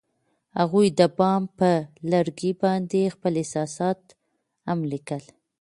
هغوی 0.59 0.87
د 0.99 1.01
بام 1.17 1.43
پر 1.57 1.79
لرګي 2.11 2.51
باندې 2.63 3.13
خپل 3.15 3.33
احساسات 3.41 3.99
هم 4.67 4.79
لیکل. 4.91 5.23